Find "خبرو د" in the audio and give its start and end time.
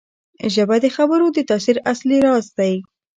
0.95-1.37